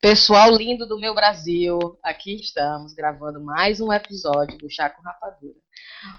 Pessoal 0.00 0.50
lindo 0.50 0.86
do 0.86 1.00
meu 1.00 1.14
Brasil, 1.14 1.78
aqui 2.00 2.36
estamos 2.36 2.94
gravando 2.94 3.40
mais 3.42 3.80
um 3.80 3.92
episódio 3.92 4.56
do 4.58 4.70
Chá 4.70 4.88
com 4.88 5.02
Rapadura. 5.02 5.54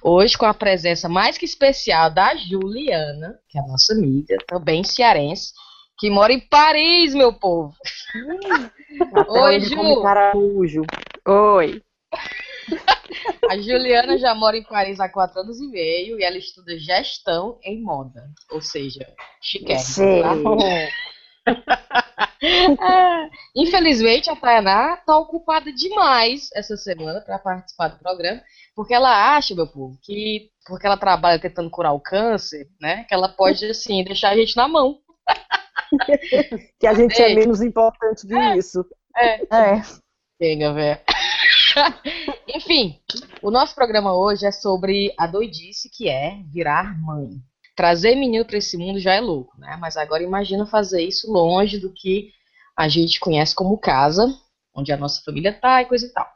Hoje 0.01 0.37
com 0.37 0.45
a 0.45 0.53
presença 0.53 1.07
mais 1.07 1.37
que 1.37 1.45
especial 1.45 2.09
da 2.09 2.35
Juliana, 2.35 3.39
que 3.47 3.57
é 3.57 3.61
a 3.61 3.67
nossa 3.67 3.93
amiga, 3.93 4.35
também 4.45 4.83
cearense, 4.83 5.53
que 5.97 6.09
mora 6.09 6.33
em 6.33 6.41
Paris, 6.41 7.13
meu 7.13 7.31
povo. 7.31 7.73
Oi, 9.29 9.59
Ju. 10.67 10.83
Oi. 11.25 11.81
A 13.49 13.57
Juliana 13.57 14.17
já 14.17 14.33
mora 14.33 14.57
em 14.57 14.63
Paris 14.63 14.99
há 14.99 15.09
quatro 15.09 15.41
anos 15.41 15.59
e 15.59 15.67
meio 15.67 16.19
e 16.19 16.23
ela 16.23 16.37
estuda 16.37 16.77
gestão 16.77 17.59
em 17.63 17.81
moda, 17.81 18.29
ou 18.51 18.61
seja, 18.61 19.07
chiquérrima. 19.41 20.57
Tá? 20.57 20.89
é, 22.43 23.29
infelizmente 23.55 24.29
a 24.29 24.35
Tayaná 24.35 24.97
tá 24.97 25.17
ocupada 25.17 25.71
demais 25.73 26.49
essa 26.53 26.77
semana 26.77 27.21
para 27.21 27.39
participar 27.39 27.89
do 27.89 27.99
programa, 27.99 28.41
porque 28.75 28.93
ela 28.93 29.35
acha, 29.35 29.53
meu 29.53 29.67
povo, 29.67 29.97
que 30.01 30.49
porque 30.65 30.87
ela 30.87 30.97
trabalha 30.97 31.39
tentando 31.39 31.69
curar 31.69 31.91
o 31.91 31.99
câncer, 31.99 32.67
né, 32.79 33.03
que 33.03 33.13
ela 33.13 33.29
pode 33.29 33.65
assim 33.65 34.03
deixar 34.03 34.29
a 34.29 34.37
gente 34.37 34.55
na 34.55 34.67
mão. 34.67 34.99
que 36.79 36.87
a 36.87 36.93
gente 36.93 37.21
é, 37.21 37.31
é 37.31 37.35
menos 37.35 37.61
importante 37.61 38.25
que 38.25 38.33
é, 38.33 38.57
isso. 38.57 38.85
É. 39.15 39.43
é. 39.55 39.81
Chega, 40.41 40.73
velho. 40.73 40.99
Enfim, 42.55 42.99
o 43.41 43.49
nosso 43.49 43.73
programa 43.75 44.15
hoje 44.15 44.45
é 44.45 44.51
sobre 44.51 45.13
a 45.17 45.27
doidice 45.27 45.89
que 45.89 46.07
é 46.07 46.37
virar 46.51 46.99
mãe. 46.99 47.29
Trazer 47.75 48.15
menino 48.15 48.45
para 48.45 48.57
esse 48.57 48.77
mundo 48.77 48.99
já 48.99 49.13
é 49.13 49.19
louco, 49.19 49.57
né? 49.59 49.77
Mas 49.79 49.97
agora 49.97 50.23
imagina 50.23 50.65
fazer 50.65 51.01
isso 51.01 51.31
longe 51.31 51.79
do 51.79 51.91
que 51.91 52.31
a 52.77 52.87
gente 52.87 53.19
conhece 53.19 53.55
como 53.55 53.77
casa, 53.77 54.27
onde 54.75 54.91
a 54.91 54.97
nossa 54.97 55.21
família 55.23 55.53
tá 55.53 55.81
e 55.81 55.85
coisa 55.85 56.05
e 56.05 56.09
tal. 56.09 56.27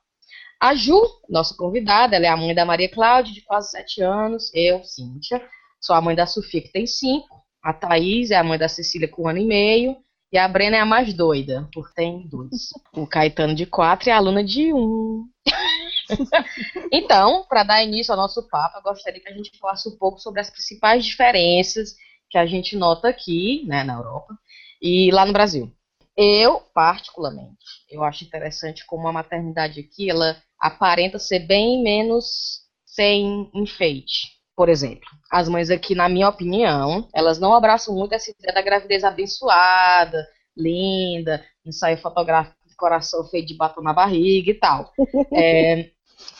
A 0.59 0.73
Ju, 0.73 0.99
nossa 1.29 1.55
convidada, 1.55 2.15
ela 2.15 2.25
é 2.25 2.29
a 2.29 2.37
mãe 2.37 2.53
da 2.53 2.65
Maria 2.65 2.89
Cláudia, 2.89 3.33
de 3.33 3.41
quase 3.41 3.69
sete 3.69 4.01
anos. 4.01 4.51
Eu, 4.53 4.83
Cíntia, 4.83 5.41
sou 5.79 5.95
a 5.95 6.01
mãe 6.01 6.15
da 6.15 6.25
Sofia, 6.25 6.61
que 6.61 6.71
tem 6.71 6.87
cinco. 6.87 7.43
A 7.63 7.73
Thaís 7.73 8.31
é 8.31 8.35
a 8.35 8.43
mãe 8.43 8.57
da 8.57 8.67
Cecília, 8.67 9.07
com 9.07 9.23
um 9.23 9.27
ano 9.27 9.39
e 9.39 9.45
meio. 9.45 9.95
E 10.31 10.37
a 10.37 10.47
Brena 10.47 10.77
é 10.77 10.79
a 10.81 10.85
mais 10.85 11.13
doida, 11.13 11.69
porque 11.73 11.93
tem 11.95 12.27
dois. 12.27 12.69
O 12.93 13.07
Caetano 13.07 13.55
de 13.55 13.65
quatro 13.65 14.09
e 14.09 14.11
a 14.11 14.19
Luna 14.19 14.43
de 14.43 14.73
um. 14.73 15.25
então, 16.91 17.45
para 17.47 17.63
dar 17.63 17.83
início 17.83 18.11
ao 18.11 18.17
nosso 18.17 18.47
papo, 18.49 18.77
eu 18.77 18.83
gostaria 18.83 19.21
que 19.21 19.29
a 19.29 19.33
gente 19.33 19.57
falasse 19.57 19.87
um 19.87 19.97
pouco 19.97 20.19
sobre 20.19 20.41
as 20.41 20.49
principais 20.49 21.05
diferenças 21.05 21.95
que 22.29 22.37
a 22.37 22.45
gente 22.45 22.75
nota 22.75 23.07
aqui, 23.07 23.63
né, 23.65 23.83
na 23.85 23.93
Europa 23.93 24.37
e 24.81 25.09
lá 25.11 25.25
no 25.25 25.31
Brasil. 25.31 25.71
Eu, 26.15 26.61
particularmente, 26.73 27.63
eu 27.89 28.03
acho 28.03 28.25
interessante 28.25 28.85
como 28.85 29.07
a 29.07 29.13
maternidade 29.13 29.79
aqui, 29.79 30.09
ela 30.09 30.35
aparenta 30.59 31.19
ser 31.19 31.39
bem 31.39 31.81
menos 31.81 32.61
sem 32.85 33.49
enfeite. 33.53 34.36
Por 34.57 34.69
exemplo, 34.69 35.07
as 35.31 35.47
mães 35.47 35.69
aqui, 35.69 35.93
na 35.93 36.09
minha 36.09 36.27
opinião, 36.27 37.07
elas 37.13 37.37
não 37.37 37.53
abraçam 37.53 37.93
muito 37.93 38.13
essa 38.13 38.31
ideia 38.31 38.55
da 38.55 38.61
gravidez 38.63 39.03
abençoada, 39.03 40.27
linda, 40.57 41.45
ensaio 41.63 41.95
fotográfico 41.99 42.57
de 42.67 42.75
coração 42.75 43.23
feito 43.25 43.49
de 43.49 43.55
batom 43.55 43.83
na 43.83 43.93
barriga 43.93 44.49
e 44.49 44.55
tal. 44.55 44.91
É, 45.31 45.91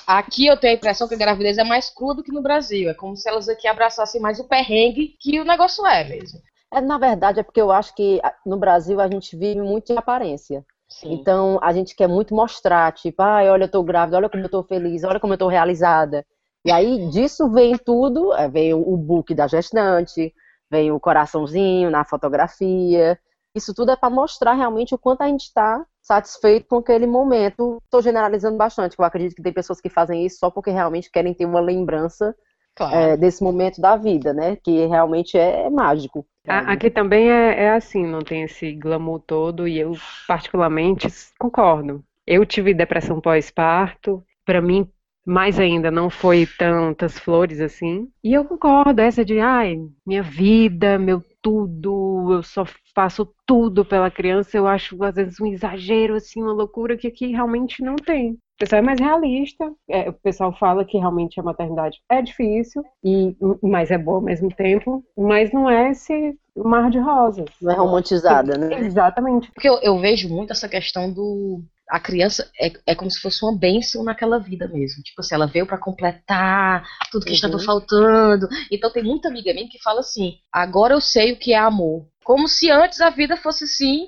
aqui 0.08 0.48
eu 0.48 0.58
tenho 0.58 0.74
a 0.74 0.78
impressão 0.78 1.08
que 1.08 1.14
a 1.14 1.18
gravidez 1.18 1.60
é 1.60 1.64
mais 1.64 1.92
crua 1.92 2.16
do 2.16 2.24
que 2.24 2.32
no 2.32 2.42
Brasil. 2.42 2.90
É 2.90 2.96
como 2.96 3.16
se 3.16 3.30
elas 3.30 3.48
aqui 3.48 3.68
abraçassem 3.68 4.20
mais 4.20 4.40
o 4.40 4.48
perrengue 4.48 5.16
que 5.20 5.40
o 5.40 5.46
negócio 5.46 5.86
é 5.86 6.04
mesmo. 6.04 6.40
É, 6.74 6.82
na 6.82 6.98
verdade, 6.98 7.40
é 7.40 7.44
porque 7.44 7.62
eu 7.62 7.72
acho 7.72 7.94
que 7.94 8.20
no 8.44 8.58
Brasil 8.58 9.00
a 9.00 9.08
gente 9.08 9.38
vive 9.38 9.62
muito 9.62 9.94
de 9.94 10.00
aparência. 10.00 10.66
Sim. 10.90 11.14
Então, 11.14 11.60
a 11.62 11.72
gente 11.72 11.96
quer 11.96 12.08
muito 12.08 12.34
mostrar, 12.34 12.92
tipo, 12.94 13.22
ai, 13.22 13.48
olha, 13.48 13.66
eu 13.66 13.72
tô 13.72 13.84
grávida, 13.84 14.18
olha 14.18 14.30
como 14.30 14.44
eu 14.44 14.50
tô 14.50 14.64
feliz, 14.64 15.04
olha 15.04 15.20
como 15.20 15.34
eu 15.34 15.38
tô 15.38 15.48
realizada. 15.48 16.26
E 16.68 16.72
aí 16.72 17.08
disso 17.12 17.50
vem 17.50 17.78
tudo, 17.78 18.34
é, 18.34 18.50
vem 18.50 18.74
o 18.74 18.98
book 18.98 19.34
da 19.34 19.48
gestante, 19.48 20.34
vem 20.70 20.92
o 20.92 21.00
coraçãozinho 21.00 21.90
na 21.90 22.04
fotografia. 22.04 23.18
Isso 23.56 23.74
tudo 23.74 23.92
é 23.92 23.96
para 23.96 24.10
mostrar 24.10 24.52
realmente 24.52 24.94
o 24.94 24.98
quanto 24.98 25.22
a 25.22 25.28
gente 25.30 25.44
está 25.44 25.86
satisfeito 26.02 26.68
com 26.68 26.80
aquele 26.80 27.08
momento. 27.08 27.78
Estou 27.86 28.02
generalizando 28.02 28.58
bastante, 28.58 28.98
eu 29.00 29.06
acredito 29.06 29.34
que 29.34 29.42
tem 29.42 29.54
pessoas 29.54 29.80
que 29.80 29.88
fazem 29.88 30.26
isso 30.26 30.40
só 30.40 30.52
porque 30.52 30.70
realmente 30.70 31.10
querem 31.10 31.34
ter 31.34 31.46
uma 31.46 31.62
lembrança 31.62 32.36
claro. 32.76 32.94
é, 32.94 33.16
desse 33.16 33.42
momento 33.42 33.80
da 33.80 33.96
vida, 33.96 34.34
né? 34.34 34.58
Que 34.58 34.88
realmente 34.88 35.38
é, 35.38 35.68
é 35.68 35.70
mágico. 35.70 36.26
Aqui 36.46 36.90
também 36.90 37.32
é, 37.32 37.64
é 37.64 37.70
assim, 37.72 38.06
não 38.06 38.20
tem 38.20 38.44
esse 38.44 38.74
glamour 38.74 39.22
todo, 39.22 39.70
e 39.70 39.80
eu 39.80 39.94
particularmente 40.28 41.08
concordo. 41.40 42.04
Eu 42.26 42.46
tive 42.46 42.74
depressão 42.74 43.22
pós-parto, 43.22 44.22
para 44.46 44.62
mim 44.62 44.86
mais 45.28 45.60
ainda 45.60 45.92
não 45.92 46.10
foi 46.10 46.48
tantas 46.58 47.20
flores 47.20 47.60
assim. 47.60 48.08
E 48.24 48.34
eu 48.34 48.46
concordo, 48.46 49.02
essa 49.02 49.26
de, 49.26 49.42
ai, 49.42 49.78
minha 50.06 50.24
vida, 50.24 50.98
meu 50.98 51.22
tudo, 51.42 52.34
eu 52.34 52.44
só 52.44 52.66
faço 52.96 53.28
tudo 53.46 53.84
pela 53.84 54.10
criança, 54.10 54.58
eu 54.58 54.66
acho 54.66 55.02
às 55.04 55.16
vezes 55.16 55.40
um 55.40 55.46
exagero, 55.46 56.16
assim, 56.16 56.42
uma 56.42 56.54
loucura 56.54 56.96
que 56.96 57.08
aqui 57.08 57.28
realmente 57.28 57.84
não 57.84 57.98
tem. 57.98 58.32
O 58.32 58.38
pessoal 58.58 58.80
é 58.80 58.86
mais 58.86 59.00
realista, 59.00 59.72
é, 59.90 60.10
o 60.10 60.14
pessoal 60.14 60.52
fala 60.58 60.84
que 60.84 60.98
realmente 60.98 61.40
a 61.40 61.44
maternidade 61.44 62.00
é 62.10 62.22
difícil, 62.22 62.82
e, 63.04 63.36
mas 63.62 63.92
é 63.92 63.98
boa 63.98 64.18
ao 64.18 64.24
mesmo 64.24 64.50
tempo, 64.50 65.04
mas 65.16 65.52
não 65.52 65.70
é 65.70 65.92
esse 65.92 66.36
mar 66.56 66.90
de 66.90 67.00
rosas. 67.00 67.46
Não 67.62 67.72
é 67.72 67.76
romantizada, 67.76 68.58
né? 68.58 68.80
Exatamente. 68.80 69.52
Porque 69.52 69.70
eu, 69.70 69.78
eu 69.84 70.00
vejo 70.00 70.28
muito 70.30 70.52
essa 70.52 70.68
questão 70.68 71.12
do 71.14 71.62
a 71.90 72.00
criança 72.00 72.50
é, 72.60 72.72
é 72.86 72.96
como 72.96 73.10
se 73.10 73.20
fosse 73.20 73.44
uma 73.44 73.58
bênção 73.58 74.04
naquela 74.04 74.40
vida 74.40 74.68
mesmo. 74.68 75.02
Tipo 75.04 75.22
assim, 75.22 75.36
ela 75.36 75.48
veio 75.48 75.66
para 75.66 75.78
completar 75.78 76.84
tudo 77.12 77.24
que 77.24 77.30
uhum. 77.30 77.36
estava 77.36 77.60
faltando. 77.60 78.48
Então 78.72 78.92
tem 78.92 79.04
muita 79.04 79.30
amiga 79.30 79.54
minha 79.54 79.70
que 79.70 79.82
fala 79.82 80.02
assim: 80.02 80.36
agora 80.52 80.94
eu 80.94 81.02
sei 81.02 81.34
o 81.34 81.40
que 81.40 81.54
é 81.54 81.58
amor. 81.58 82.06
Como 82.24 82.48
se 82.48 82.70
antes 82.70 83.00
a 83.00 83.10
vida 83.10 83.38
fosse 83.38 83.64
assim. 83.64 84.08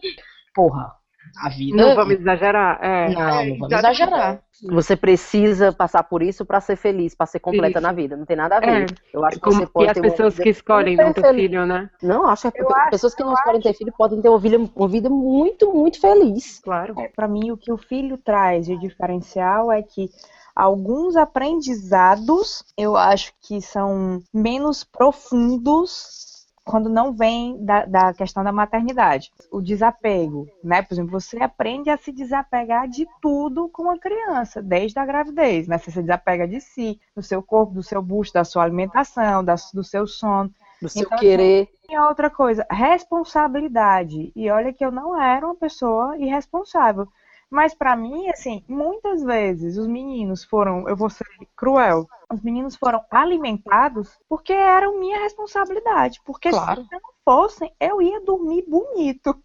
Porra, 0.53 0.98
a 1.37 1.49
vida. 1.49 1.77
Não 1.77 1.95
vamos 1.95 2.15
exagerar. 2.15 2.79
É. 2.81 3.09
Não, 3.09 3.45
não 3.45 3.57
vamos 3.57 3.71
exagerar. 3.71 4.41
Você 4.63 4.95
precisa 4.95 5.71
passar 5.71 6.03
por 6.03 6.21
isso 6.21 6.45
para 6.45 6.59
ser 6.59 6.75
feliz, 6.75 7.15
para 7.15 7.25
ser 7.25 7.39
completa 7.39 7.79
isso. 7.79 7.81
na 7.81 7.93
vida. 7.93 8.17
Não 8.17 8.25
tem 8.25 8.35
nada 8.35 8.57
a 8.57 8.59
ver. 8.59 8.83
É. 8.83 8.85
Eu 9.13 9.23
acho 9.23 9.37
que 9.37 9.43
Como 9.43 9.57
você 9.57 9.67
pode 9.67 9.87
e 9.87 9.91
as 9.91 9.99
pessoas 9.99 10.35
que 10.37 10.49
escolhem 10.49 10.97
não 10.97 11.13
ter 11.13 11.33
filho, 11.33 11.65
né? 11.65 11.89
Não, 12.03 12.25
acho 12.27 12.51
que 12.51 12.61
é 12.61 12.89
pessoas 12.89 13.15
que 13.15 13.23
não 13.23 13.33
escolhem 13.33 13.61
ter 13.61 13.73
filho 13.73 13.93
podem 13.97 14.21
ter 14.21 14.29
uma 14.29 14.39
vida, 14.39 14.57
uma 14.75 14.87
vida 14.87 15.09
muito, 15.09 15.73
muito 15.73 15.99
feliz. 16.01 16.59
Claro. 16.59 16.93
É, 16.99 17.07
para 17.07 17.27
mim, 17.27 17.51
o 17.51 17.57
que 17.57 17.71
o 17.71 17.77
filho 17.77 18.17
traz 18.17 18.65
de 18.65 18.77
diferencial 18.77 19.71
é 19.71 19.81
que 19.81 20.09
alguns 20.55 21.15
aprendizados 21.15 22.63
eu 22.77 22.97
acho 22.97 23.31
que 23.41 23.61
são 23.61 24.21
menos 24.33 24.83
profundos 24.83 26.28
quando 26.63 26.89
não 26.89 27.13
vem 27.13 27.63
da, 27.63 27.85
da, 27.85 28.13
questão 28.13 28.43
da 28.43 28.51
maternidade. 28.51 29.31
O 29.51 29.61
desapego, 29.61 30.47
né? 30.63 30.81
Por 30.81 30.93
exemplo, 30.93 31.11
você 31.11 31.41
aprende 31.41 31.89
a 31.89 31.97
se 31.97 32.11
desapegar 32.11 32.87
de 32.87 33.07
tudo 33.21 33.69
com 33.69 33.89
a 33.89 33.97
criança, 33.97 34.61
desde 34.61 34.99
a 34.99 35.05
gravidez, 35.05 35.67
né? 35.67 35.77
Você 35.77 35.91
se 35.91 36.01
desapega 36.01 36.47
de 36.47 36.61
si, 36.61 36.99
do 37.15 37.21
seu 37.21 37.41
corpo, 37.41 37.73
do 37.73 37.83
seu 37.83 38.01
busto, 38.01 38.33
da 38.33 38.43
sua 38.43 38.63
alimentação, 38.63 39.43
da, 39.43 39.55
do 39.73 39.83
seu 39.83 40.05
sono. 40.05 40.51
Do 40.81 40.87
seu 40.87 41.03
então, 41.03 41.17
querer. 41.17 41.67
E 41.89 41.97
outra 41.97 42.29
coisa, 42.29 42.65
responsabilidade. 42.69 44.31
E 44.35 44.49
olha 44.49 44.71
que 44.71 44.85
eu 44.85 44.91
não 44.91 45.19
era 45.19 45.45
uma 45.45 45.55
pessoa 45.55 46.17
irresponsável. 46.17 47.07
Mas 47.49 47.73
para 47.73 47.95
mim, 47.95 48.29
assim, 48.29 48.63
muitas 48.67 49.23
vezes 49.23 49.75
os 49.77 49.87
meninos 49.87 50.43
foram, 50.43 50.87
eu 50.87 50.95
vou 50.95 51.09
ser 51.09 51.25
cruel, 51.55 52.07
os 52.31 52.43
meninos 52.43 52.75
foram 52.75 53.03
alimentados 53.09 54.19
porque 54.29 54.53
eram 54.53 54.99
minha 54.99 55.19
responsabilidade. 55.19 56.21
Porque 56.23 56.51
claro. 56.51 56.83
se 56.83 56.91
não 56.91 57.01
fossem, 57.25 57.73
eu 57.79 57.99
ia 58.01 58.21
dormir 58.21 58.65
bonito. 58.67 59.35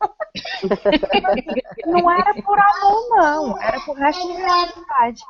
não 1.86 2.10
era 2.10 2.34
por 2.42 2.58
amor, 2.58 3.08
não. 3.08 3.62
Era 3.62 3.80
por 3.80 3.96
responsabilidade. 3.96 5.22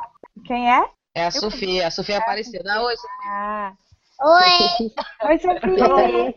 Quem 0.44 0.72
é? 0.72 0.84
É 1.14 1.22
a 1.22 1.28
eu 1.28 1.32
Sofia. 1.32 1.87
A 1.87 1.90
Sofia 1.93 2.19
apareceu. 2.19 2.60
Dá 2.64 2.82
oi, 2.82 2.96
Sofia. 2.96 3.31
Ah. 3.31 3.72
Oi! 4.20 4.90
Oi, 5.28 5.38
Sofia! 5.38 6.34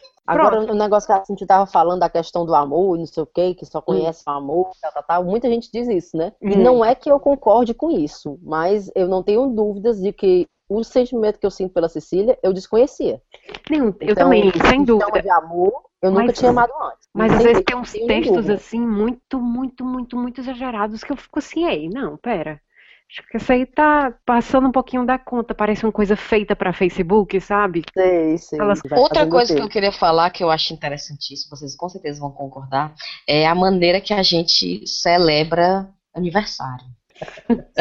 Agora, 0.26 0.60
o 0.60 0.74
negócio 0.74 1.06
que 1.06 1.12
a 1.12 1.22
gente 1.28 1.46
tava 1.46 1.66
falando 1.66 2.00
da 2.00 2.08
questão 2.08 2.44
do 2.44 2.54
amor 2.54 2.96
e 2.96 3.00
não 3.00 3.06
sei 3.06 3.22
o 3.22 3.26
quê, 3.26 3.54
que 3.54 3.64
só 3.64 3.80
conhece 3.80 4.24
hum. 4.26 4.32
o 4.32 4.34
amor, 4.34 4.70
tal, 4.80 4.92
tal, 4.92 5.02
tal, 5.02 5.24
muita 5.24 5.48
gente 5.48 5.70
diz 5.72 5.88
isso, 5.88 6.16
né? 6.16 6.32
Hum. 6.42 6.50
E 6.50 6.56
não 6.56 6.84
é 6.84 6.94
que 6.94 7.10
eu 7.10 7.20
concorde 7.20 7.72
com 7.72 7.90
isso, 7.90 8.38
mas 8.42 8.90
eu 8.94 9.08
não 9.08 9.22
tenho 9.22 9.46
dúvidas 9.48 10.00
de 10.00 10.12
que 10.12 10.46
o 10.68 10.82
sentimento 10.82 11.38
que 11.38 11.46
eu 11.46 11.50
sinto 11.50 11.72
pela 11.72 11.88
Cecília, 11.88 12.38
eu 12.42 12.52
desconhecia. 12.52 13.22
Não, 13.70 13.86
eu 13.86 13.94
então, 14.00 14.14
também, 14.14 14.52
sem 14.68 14.84
dúvida. 14.84 15.22
de 15.22 15.30
amor, 15.30 15.72
eu 16.02 16.10
mas, 16.10 16.22
nunca 16.22 16.32
tinha 16.32 16.50
amado 16.50 16.72
antes. 16.82 17.08
Mas 17.14 17.32
às 17.32 17.42
vezes 17.42 17.62
tem 17.64 17.76
uns 17.76 17.92
textos 17.92 18.50
assim, 18.50 18.80
muito, 18.80 19.40
muito, 19.40 19.84
muito, 19.84 20.16
muito 20.16 20.40
exagerados, 20.40 21.04
que 21.04 21.12
eu 21.12 21.16
fico 21.16 21.38
assim, 21.38 21.64
ei, 21.66 21.88
não, 21.88 22.16
pera. 22.16 22.60
Acho 23.08 23.28
que 23.28 23.36
isso 23.36 23.52
aí 23.52 23.64
tá 23.64 24.12
passando 24.26 24.66
um 24.66 24.72
pouquinho 24.72 25.06
da 25.06 25.18
conta. 25.18 25.54
Parece 25.54 25.84
uma 25.84 25.92
coisa 25.92 26.16
feita 26.16 26.56
para 26.56 26.72
Facebook, 26.72 27.40
sabe? 27.40 27.82
Sei, 27.94 28.36
sei. 28.36 28.58
Elas... 28.58 28.80
Outra 28.92 29.26
coisa 29.26 29.54
que 29.54 29.62
eu 29.62 29.68
queria 29.68 29.92
falar, 29.92 30.30
que 30.30 30.42
eu 30.42 30.50
acho 30.50 30.74
interessantíssimo, 30.74 31.56
vocês 31.56 31.76
com 31.76 31.88
certeza 31.88 32.20
vão 32.20 32.32
concordar, 32.32 32.94
é 33.28 33.46
a 33.46 33.54
maneira 33.54 34.00
que 34.00 34.12
a 34.12 34.22
gente 34.22 34.86
celebra 34.86 35.88
aniversário. 36.14 36.84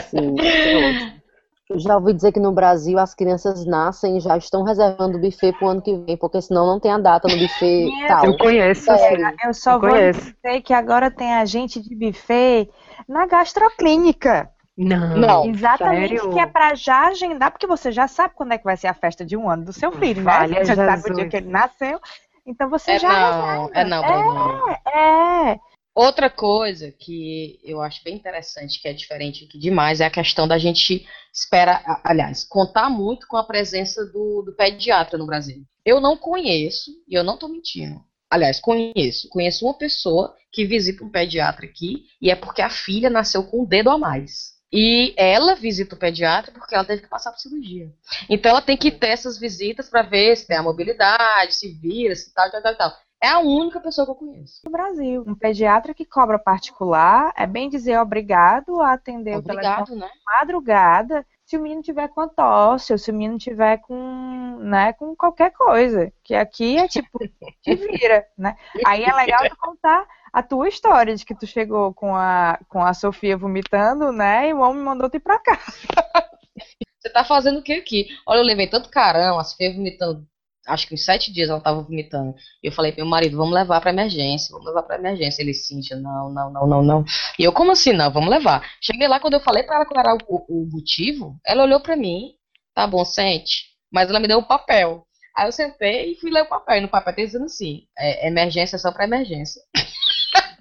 Sim, 0.09 0.35
é 0.39 1.25
eu 1.67 1.79
já 1.79 1.95
ouvi 1.95 2.13
dizer 2.13 2.31
que 2.31 2.39
no 2.39 2.51
Brasil 2.51 2.99
as 2.99 3.15
crianças 3.15 3.65
nascem 3.65 4.17
e 4.17 4.19
já 4.19 4.37
estão 4.37 4.61
reservando 4.61 5.17
o 5.17 5.21
buffet 5.21 5.51
pro 5.53 5.69
ano 5.69 5.81
que 5.81 5.97
vem, 5.97 6.15
porque 6.15 6.39
senão 6.39 6.67
não 6.67 6.79
tem 6.79 6.91
a 6.91 6.99
data 6.99 7.27
no 7.27 7.35
buffet 7.35 7.89
tal. 8.07 8.25
Eu 8.25 8.37
conheço, 8.37 8.91
é, 8.91 9.33
Eu 9.43 9.53
só 9.53 9.73
eu 9.73 9.79
vou 9.79 9.89
conheço. 9.89 10.19
dizer 10.43 10.61
que 10.61 10.73
agora 10.73 11.09
tem 11.09 11.33
agente 11.33 11.81
de 11.81 11.95
buffet 11.95 12.69
na 13.09 13.25
gastroclínica. 13.25 14.47
Não, 14.77 15.15
não. 15.15 15.45
Exatamente, 15.45 16.17
sério? 16.17 16.33
que 16.33 16.39
é 16.39 16.45
para 16.45 16.75
já 16.75 17.07
agendar, 17.07 17.51
porque 17.51 17.65
você 17.65 17.91
já 17.91 18.07
sabe 18.07 18.33
quando 18.35 18.51
é 18.51 18.57
que 18.57 18.63
vai 18.63 18.75
ser 18.75 18.87
a 18.87 18.93
festa 18.93 19.25
de 19.25 19.37
um 19.37 19.49
ano 19.49 19.65
do 19.65 19.73
seu 19.73 19.91
filho, 19.91 20.21
né? 20.21 20.31
Vale, 20.31 20.55
você 20.59 20.65
já 20.65 20.75
sabe 20.75 21.11
o 21.11 21.15
dia 21.15 21.29
que 21.29 21.37
ele 21.37 21.49
nasceu. 21.49 21.99
Então 22.45 22.69
você 22.69 22.91
é 22.91 22.99
já. 22.99 23.09
Não, 23.09 23.69
é 23.73 23.85
não, 23.85 24.69
É, 24.69 25.51
é. 25.53 25.59
Outra 25.95 26.29
coisa 26.29 26.91
que 26.91 27.57
eu 27.63 27.81
acho 27.81 28.03
bem 28.03 28.15
interessante, 28.15 28.81
que 28.81 28.87
é 28.87 28.91
diferente 28.91 29.45
aqui 29.45 29.57
demais, 29.57 30.01
é 30.01 30.05
a 30.05 30.11
questão 30.11 30.45
da 30.45 30.57
gente 30.57 31.07
espera, 31.33 31.81
aliás, 32.03 32.43
contar 32.43 32.89
muito 32.89 33.25
com 33.27 33.37
a 33.37 33.45
presença 33.45 34.05
do, 34.05 34.41
do 34.41 34.53
pediatra 34.57 35.17
no 35.17 35.25
Brasil. 35.25 35.63
Eu 35.85 36.01
não 36.01 36.17
conheço, 36.17 36.91
e 37.07 37.15
eu 37.17 37.23
não 37.23 37.35
estou 37.35 37.47
mentindo. 37.47 38.03
Aliás, 38.29 38.59
conheço. 38.59 39.29
Conheço 39.29 39.65
uma 39.65 39.73
pessoa 39.73 40.35
que 40.51 40.65
visita 40.65 41.01
um 41.01 41.09
pediatra 41.09 41.65
aqui, 41.65 42.07
e 42.21 42.29
é 42.29 42.35
porque 42.35 42.61
a 42.61 42.69
filha 42.69 43.09
nasceu 43.09 43.45
com 43.45 43.61
um 43.61 43.65
dedo 43.65 43.89
a 43.89 43.97
mais. 43.97 44.54
E 44.75 45.13
ela 45.15 45.55
visita 45.55 45.95
o 45.95 45.97
pediatra 45.97 46.51
porque 46.51 46.75
ela 46.75 46.83
teve 46.83 47.03
que 47.03 47.07
passar 47.07 47.31
por 47.31 47.39
cirurgia. 47.39 47.89
Então 48.29 48.51
ela 48.51 48.61
tem 48.61 48.75
que 48.75 48.91
ter 48.91 49.07
essas 49.07 49.37
visitas 49.37 49.89
para 49.89 50.01
ver 50.01 50.35
se 50.35 50.45
tem 50.45 50.57
a 50.57 50.63
mobilidade, 50.63 51.55
se 51.55 51.71
vira, 51.71 52.13
se 52.13 52.33
tal, 52.33 52.51
tal, 52.51 52.61
tal, 52.61 52.75
tal. 52.75 52.93
É 53.23 53.29
a 53.29 53.39
única 53.39 53.79
pessoa 53.79 54.05
que 54.05 54.11
eu 54.11 54.15
conheço. 54.15 54.61
No 54.65 54.71
Brasil, 54.71 55.23
um 55.25 55.33
pediatra 55.33 55.93
que 55.93 56.03
cobra 56.03 56.37
particular, 56.37 57.33
é 57.37 57.47
bem 57.47 57.69
dizer 57.69 57.97
obrigado 57.97 58.81
a 58.81 58.93
atender 58.93 59.37
obrigado, 59.37 59.83
o 59.83 59.85
telefone 59.85 60.01
né? 60.01 60.09
madrugada 60.25 61.25
se 61.45 61.55
o 61.55 61.61
menino 61.61 61.81
tiver 61.81 62.07
com 62.07 62.21
a 62.21 62.27
tosse, 62.27 62.91
ou 62.91 62.97
se 62.97 63.11
o 63.11 63.13
menino 63.13 63.37
tiver 63.37 63.77
com, 63.77 64.57
né, 64.61 64.93
com 64.93 65.15
qualquer 65.15 65.51
coisa. 65.51 66.11
Que 66.23 66.33
aqui 66.33 66.77
é 66.77 66.87
tipo, 66.87 67.19
te 67.61 67.75
vira, 67.75 68.25
né? 68.37 68.57
Aí 68.85 69.03
é 69.03 69.13
legal 69.13 69.47
tu 69.47 69.55
contar 69.57 70.05
a 70.35 70.43
tua 70.43 70.67
história 70.67 71.15
de 71.15 71.25
que 71.25 71.33
tu 71.33 71.47
chegou 71.47 71.93
com 71.93 72.13
a, 72.13 72.59
com 72.67 72.83
a 72.83 72.93
Sofia 72.93 73.37
vomitando, 73.37 74.11
né? 74.11 74.49
E 74.49 74.53
o 74.53 74.59
homem 74.59 74.83
mandou 74.83 75.09
tu 75.09 75.15
ir 75.15 75.21
pra 75.21 75.39
casa. 75.39 75.61
Você 76.99 77.09
tá 77.09 77.23
fazendo 77.23 77.59
o 77.59 77.63
que 77.63 77.71
aqui? 77.71 78.09
Olha, 78.27 78.39
eu 78.39 78.43
levei 78.43 78.67
tanto 78.67 78.89
carão, 78.89 79.39
a 79.39 79.45
Sofia 79.45 79.73
vomitando 79.73 80.27
acho 80.67 80.87
que 80.87 80.93
uns 80.93 81.05
sete 81.05 81.31
dias 81.31 81.47
ela 81.47 81.59
estava 81.59 81.81
vomitando. 81.81 82.35
E 82.61 82.67
eu 82.67 82.71
falei 82.73 82.91
pro 82.91 83.01
meu 83.01 83.09
marido, 83.09 83.37
vamos 83.37 83.53
levar 83.53 83.79
para 83.79 83.91
emergência, 83.91 84.51
vamos 84.51 84.65
levar 84.65 84.83
para 84.83 84.97
emergência. 84.97 85.41
Ele, 85.41 85.53
Cíntia, 85.53 85.95
não, 85.95 86.29
não, 86.29 86.51
não, 86.51 86.67
não, 86.67 86.83
não. 86.83 87.05
E 87.39 87.43
eu, 87.43 87.53
como 87.53 87.71
assim, 87.71 87.93
não, 87.93 88.11
vamos 88.11 88.29
levar. 88.29 88.61
Cheguei 88.81 89.07
lá, 89.07 89.21
quando 89.21 89.35
eu 89.35 89.39
falei 89.39 89.63
para 89.63 89.77
ela 89.77 89.85
qual 89.85 89.99
era 89.99 90.17
o, 90.27 90.45
o, 90.49 90.69
motivo, 90.69 91.39
ela 91.45 91.63
olhou 91.63 91.79
para 91.79 91.95
mim, 91.95 92.33
tá 92.73 92.85
bom, 92.85 93.05
sente. 93.05 93.67
Mas 93.89 94.09
ela 94.09 94.19
me 94.19 94.27
deu 94.27 94.39
o 94.39 94.41
um 94.41 94.45
papel. 94.45 95.05
Aí 95.37 95.47
eu 95.47 95.51
sentei 95.51 96.11
e 96.11 96.15
fui 96.15 96.29
ler 96.29 96.41
o 96.41 96.49
papel. 96.49 96.77
E 96.77 96.81
no 96.81 96.89
papel 96.89 97.15
tá 97.15 97.21
dizendo 97.21 97.45
assim, 97.45 97.83
é, 97.97 98.27
emergência 98.27 98.77
só 98.77 98.91
para 98.91 99.05
emergência. 99.05 99.61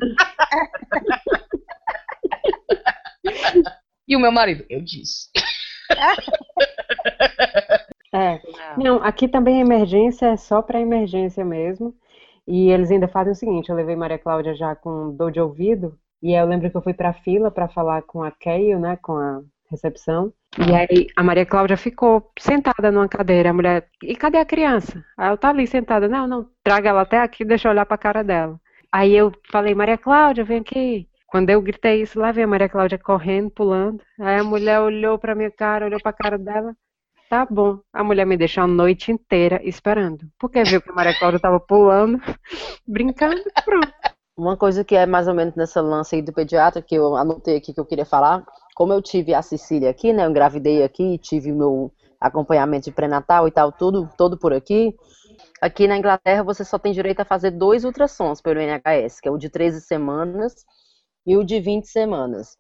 e 4.08 4.17
o 4.17 4.20
meu 4.20 4.32
marido, 4.32 4.64
eu 4.69 4.81
disse. 4.81 5.29
É. 8.14 8.41
Não, 8.79 9.02
aqui 9.02 9.26
também 9.26 9.58
a 9.58 9.64
emergência 9.64 10.26
é 10.26 10.37
só 10.37 10.62
para 10.62 10.81
emergência 10.81 11.44
mesmo. 11.44 11.93
E 12.46 12.70
eles 12.70 12.91
ainda 12.91 13.08
fazem 13.08 13.32
o 13.32 13.37
seguinte: 13.37 13.70
eu 13.70 13.75
levei 13.75 13.96
Maria 13.96 14.19
Cláudia 14.19 14.55
já 14.55 14.76
com 14.76 15.14
dor 15.17 15.32
de 15.32 15.41
ouvido, 15.41 15.99
e 16.23 16.32
eu 16.32 16.47
lembro 16.47 16.70
que 16.70 16.76
eu 16.76 16.82
fui 16.82 16.94
para 16.94 17.12
fila 17.12 17.50
para 17.50 17.69
falar 17.69 18.02
com 18.02 18.23
a 18.23 18.31
Keio, 18.31 18.79
né, 18.79 18.97
com 19.02 19.17
a 19.17 19.40
recepção. 19.70 20.32
E 20.58 20.73
aí 20.73 21.08
a 21.17 21.23
Maria 21.23 21.44
Cláudia 21.44 21.76
ficou 21.76 22.31
sentada 22.38 22.93
numa 22.93 23.08
cadeira, 23.08 23.50
a 23.50 23.52
mulher, 23.52 23.88
e 24.02 24.14
cadê 24.14 24.38
a 24.38 24.44
criança? 24.44 25.05
Aí 25.19 25.31
eu 25.31 25.37
tá 25.37 25.49
ali 25.49 25.67
sentada, 25.67 26.08
não, 26.08 26.29
não, 26.29 26.49
traga 26.62 26.90
ela 26.90 27.02
até 27.02 27.19
aqui, 27.19 27.44
deixa 27.44 27.67
eu 27.67 27.73
olhar 27.73 27.85
para 27.85 27.97
a 27.97 27.99
cara 27.99 28.23
dela. 28.23 28.61
Aí 28.94 29.12
eu 29.12 29.32
falei, 29.50 29.75
Maria 29.75 29.99
Cláudia, 29.99 30.44
vem 30.44 30.61
aqui. 30.61 31.08
Quando 31.26 31.50
eu 31.50 31.61
gritei 31.61 32.02
isso, 32.02 32.17
lá 32.17 32.31
vem 32.31 32.44
a 32.44 32.46
Maria 32.46 32.69
Cláudia 32.69 32.96
correndo, 32.96 33.50
pulando. 33.50 34.00
Aí 34.20 34.38
a 34.38 34.44
mulher 34.44 34.79
olhou 34.79 35.19
para 35.19 35.35
minha 35.35 35.50
cara, 35.50 35.87
olhou 35.87 36.00
para 36.00 36.11
a 36.11 36.14
cara 36.14 36.38
dela. 36.38 36.76
Tá 37.29 37.44
bom. 37.44 37.81
A 37.93 38.05
mulher 38.05 38.25
me 38.25 38.37
deixou 38.37 38.62
a 38.62 38.69
noite 38.69 39.11
inteira 39.11 39.61
esperando. 39.64 40.29
Porque 40.38 40.62
viu 40.62 40.81
que 40.81 40.91
a 40.91 40.94
Maria 40.94 41.19
Cláudia 41.19 41.41
tava 41.41 41.58
pulando, 41.58 42.20
brincando, 42.87 43.43
pronto. 43.64 43.93
Uma 44.37 44.56
coisa 44.56 44.85
que 44.85 44.94
é 44.94 45.06
mais 45.06 45.26
ou 45.26 45.35
menos 45.35 45.56
nessa 45.56 45.81
lance 45.81 46.14
aí 46.14 46.23
do 46.23 46.32
pediatra, 46.32 46.81
que 46.81 46.94
eu 46.94 47.17
anotei 47.17 47.56
aqui 47.56 47.75
que 47.75 47.81
eu 47.81 47.85
queria 47.85 48.06
falar, 48.06 48.47
como 48.76 48.93
eu 48.93 49.02
tive 49.02 49.35
a 49.35 49.43
Cecília 49.43 49.90
aqui, 49.90 50.12
né, 50.12 50.25
eu 50.25 50.31
engravidei 50.31 50.85
aqui, 50.85 51.19
tive 51.19 51.50
meu 51.50 51.93
acompanhamento 52.20 52.85
de 52.85 52.93
pré-natal 52.93 53.49
e 53.49 53.50
tal, 53.50 53.73
tudo, 53.73 54.08
todo 54.17 54.38
por 54.38 54.52
aqui, 54.52 54.94
aqui 55.64 55.88
na 55.88 55.96
Inglaterra 55.96 56.43
você 56.43 56.62
só 56.62 56.78
tem 56.78 56.93
direito 56.93 57.20
a 57.20 57.25
fazer 57.25 57.50
dois 57.50 57.84
ultrassons 57.84 58.43
pelo 58.43 58.61
NHS, 58.61 59.19
que 59.19 59.28
é 59.28 59.32
o 59.32 59.38
de 59.38 59.49
13 59.49 59.81
semanas 59.81 60.55
e 61.26 61.38
o 61.38 61.43
de 61.43 61.58
20 61.58 61.87
semanas. 61.87 62.58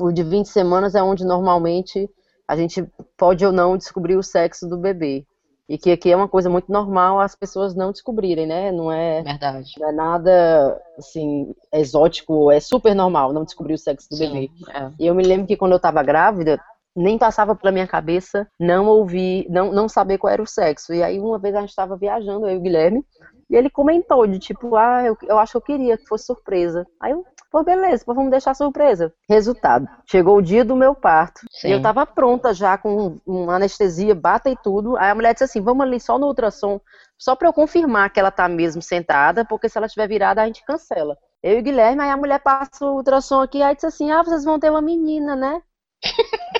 O 0.00 0.10
de 0.10 0.22
20 0.22 0.46
semanas 0.46 0.94
é 0.94 1.02
onde 1.02 1.22
normalmente 1.22 2.08
a 2.48 2.56
gente 2.56 2.82
pode 3.18 3.44
ou 3.44 3.52
não 3.52 3.76
descobrir 3.76 4.16
o 4.16 4.22
sexo 4.22 4.66
do 4.66 4.78
bebê. 4.78 5.26
E 5.68 5.76
que 5.76 5.92
aqui 5.92 6.10
é 6.10 6.16
uma 6.16 6.28
coisa 6.28 6.48
muito 6.48 6.72
normal 6.72 7.20
as 7.20 7.36
pessoas 7.36 7.76
não 7.76 7.92
descobrirem, 7.92 8.46
né? 8.46 8.72
Não 8.72 8.90
é, 8.90 9.22
Verdade. 9.22 9.70
Não 9.78 9.88
é 9.90 9.92
nada 9.92 10.82
assim 10.98 11.54
exótico, 11.72 12.50
é 12.50 12.58
super 12.58 12.94
normal 12.94 13.34
não 13.34 13.44
descobrir 13.44 13.74
o 13.74 13.78
sexo 13.78 14.08
do 14.08 14.16
Sim, 14.16 14.32
bebê. 14.32 14.50
É. 14.74 14.90
E 14.98 15.06
eu 15.06 15.14
me 15.14 15.22
lembro 15.22 15.46
que 15.46 15.56
quando 15.56 15.72
eu 15.72 15.76
estava 15.76 16.02
grávida, 16.02 16.58
nem 16.94 17.18
passava 17.18 17.54
pela 17.54 17.72
minha 17.72 17.86
cabeça 17.86 18.46
não 18.58 18.86
ouvir, 18.86 19.46
não, 19.48 19.72
não 19.72 19.88
saber 19.88 20.18
qual 20.18 20.32
era 20.32 20.42
o 20.42 20.46
sexo. 20.46 20.92
E 20.92 21.02
aí 21.02 21.18
uma 21.18 21.38
vez 21.38 21.54
a 21.54 21.60
gente 21.60 21.70
estava 21.70 21.96
viajando, 21.96 22.46
eu 22.46 22.54
e 22.54 22.56
o 22.56 22.60
Guilherme, 22.60 23.04
e 23.48 23.56
ele 23.56 23.70
comentou 23.70 24.26
de 24.26 24.38
tipo, 24.38 24.76
ah, 24.76 25.02
eu, 25.04 25.16
eu 25.22 25.38
acho 25.38 25.52
que 25.52 25.56
eu 25.56 25.62
queria 25.62 25.98
que 25.98 26.06
fosse 26.06 26.26
surpresa. 26.26 26.86
Aí 27.00 27.12
eu, 27.12 27.24
Pô, 27.50 27.64
beleza, 27.64 28.04
pô, 28.04 28.14
vamos 28.14 28.30
deixar 28.30 28.54
surpresa. 28.54 29.12
Resultado, 29.28 29.88
chegou 30.08 30.36
o 30.36 30.42
dia 30.42 30.64
do 30.64 30.76
meu 30.76 30.94
parto. 30.94 31.40
Sim. 31.50 31.68
E 31.68 31.72
eu 31.72 31.82
tava 31.82 32.06
pronta 32.06 32.54
já 32.54 32.78
com 32.78 33.18
uma 33.26 33.56
anestesia, 33.56 34.14
bata 34.14 34.48
e 34.48 34.56
tudo. 34.56 34.96
Aí 34.96 35.10
a 35.10 35.14
mulher 35.16 35.32
disse 35.32 35.44
assim, 35.44 35.60
vamos 35.60 35.84
ali 35.84 35.98
só 35.98 36.16
no 36.16 36.28
ultrassom, 36.28 36.80
só 37.18 37.34
pra 37.34 37.48
eu 37.48 37.52
confirmar 37.52 38.10
que 38.10 38.20
ela 38.20 38.30
tá 38.30 38.48
mesmo 38.48 38.80
sentada, 38.80 39.44
porque 39.44 39.68
se 39.68 39.76
ela 39.76 39.86
estiver 39.86 40.06
virada, 40.06 40.40
a 40.40 40.46
gente 40.46 40.64
cancela. 40.64 41.18
Eu 41.42 41.56
e 41.56 41.60
o 41.60 41.62
Guilherme, 41.62 42.02
aí 42.02 42.10
a 42.10 42.16
mulher 42.16 42.38
passa 42.38 42.86
o 42.86 42.94
ultrassom 42.94 43.40
aqui, 43.40 43.60
aí 43.62 43.74
disse 43.74 43.86
assim, 43.86 44.12
ah, 44.12 44.22
vocês 44.22 44.44
vão 44.44 44.60
ter 44.60 44.70
uma 44.70 44.80
menina, 44.80 45.34
né? 45.34 45.60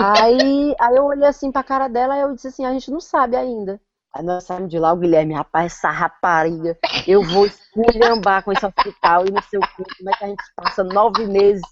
aí, 0.00 0.74
aí 0.80 0.96
eu 0.96 1.04
olhei 1.04 1.26
assim 1.26 1.52
pra 1.52 1.62
cara 1.62 1.88
dela 1.88 2.16
e 2.16 2.20
eu 2.20 2.34
disse 2.34 2.48
assim, 2.48 2.64
a 2.64 2.72
gente 2.72 2.90
não 2.90 3.00
sabe 3.00 3.36
ainda. 3.36 3.80
Aí 4.14 4.22
nós 4.22 4.44
saímos 4.44 4.68
de 4.68 4.78
lá, 4.78 4.92
o 4.92 4.96
Guilherme, 4.96 5.32
rapaz, 5.32 5.72
essa 5.72 5.90
rapariga, 5.90 6.78
eu 7.06 7.22
vou 7.22 7.46
esculhambar 7.46 8.44
com 8.44 8.52
esse 8.52 8.64
hospital 8.66 9.24
e 9.26 9.30
não 9.30 9.40
sei 9.42 9.58
o 9.58 9.62
que, 9.62 9.96
como 9.96 10.10
é 10.10 10.12
que 10.12 10.24
a 10.24 10.28
gente 10.28 10.42
passa 10.54 10.84
nove 10.84 11.26
meses 11.26 11.62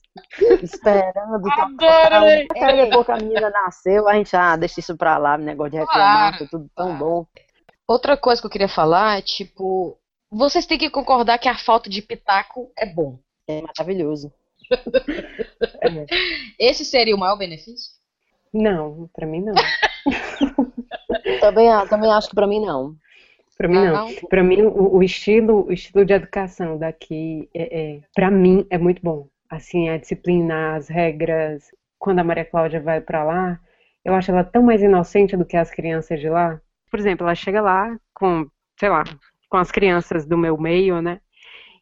esperando. 0.62 1.46
Adorei! 1.50 2.48
Aí 2.56 2.86
depois 2.86 3.04
que 3.04 3.12
a 3.12 3.16
menina 3.16 3.50
nasceu, 3.50 4.08
a 4.08 4.14
gente, 4.14 4.34
ah, 4.34 4.56
deixa 4.56 4.80
isso 4.80 4.96
pra 4.96 5.18
lá, 5.18 5.36
negócio 5.36 5.72
de 5.72 5.78
reclamar, 5.78 6.38
foi 6.38 6.46
tudo 6.46 6.70
tão 6.74 6.96
bom. 6.96 7.26
Outra 7.86 8.16
coisa 8.16 8.40
que 8.40 8.46
eu 8.46 8.50
queria 8.50 8.68
falar 8.68 9.18
é, 9.18 9.22
tipo, 9.22 9.98
vocês 10.30 10.64
têm 10.64 10.78
que 10.78 10.88
concordar 10.88 11.38
que 11.38 11.48
a 11.48 11.58
falta 11.58 11.90
de 11.90 12.00
pitaco 12.00 12.72
é 12.78 12.86
bom. 12.86 13.18
É 13.58 13.62
maravilhoso. 13.62 14.32
Esse 16.58 16.84
seria 16.84 17.14
o 17.14 17.18
maior 17.18 17.36
benefício? 17.36 17.92
Não, 18.52 19.08
pra 19.12 19.26
mim 19.26 19.42
não. 19.42 19.54
também, 21.40 21.68
também 21.88 22.12
acho 22.12 22.28
que 22.28 22.34
para 22.34 22.46
mim 22.46 22.60
não. 22.64 22.96
Para 23.56 23.68
mim 23.68 23.74
não. 23.74 23.92
não. 23.92 24.14
Para 24.28 24.42
mim 24.42 24.62
o, 24.62 24.96
o, 24.96 25.02
estilo, 25.02 25.66
o 25.66 25.72
estilo 25.72 26.04
de 26.04 26.12
educação 26.12 26.78
daqui 26.78 27.48
é, 27.54 27.80
é 27.80 28.00
para 28.14 28.30
mim 28.30 28.66
é 28.70 28.78
muito 28.78 29.02
bom. 29.02 29.28
Assim, 29.48 29.88
a 29.88 29.98
disciplina, 29.98 30.76
as 30.76 30.88
regras. 30.88 31.64
Quando 31.98 32.20
a 32.20 32.24
Maria 32.24 32.44
Cláudia 32.44 32.80
vai 32.80 33.00
para 33.00 33.22
lá, 33.24 33.60
eu 34.04 34.14
acho 34.14 34.30
ela 34.30 34.44
tão 34.44 34.62
mais 34.62 34.82
inocente 34.82 35.36
do 35.36 35.44
que 35.44 35.56
as 35.56 35.70
crianças 35.70 36.18
de 36.18 36.28
lá. 36.28 36.60
Por 36.90 36.98
exemplo, 36.98 37.26
ela 37.26 37.34
chega 37.34 37.60
lá 37.60 37.96
com, 38.14 38.48
sei 38.78 38.88
lá, 38.88 39.04
com 39.48 39.58
as 39.58 39.70
crianças 39.70 40.24
do 40.24 40.38
meu 40.38 40.56
meio, 40.56 41.02
né? 41.02 41.20